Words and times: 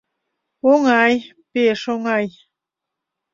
Оҥай, 0.71 1.15
пеш 1.51 1.81
оҥай. 1.93 2.25